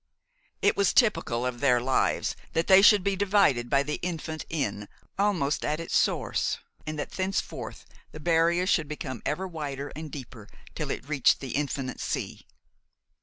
[0.63, 4.87] It was typical of their lives that they should be divided by the infant Inn,
[5.19, 10.49] almost at its source, and that thenceforth the barrier should become ever wider and deeper
[10.73, 12.47] till it reached the infinite sea.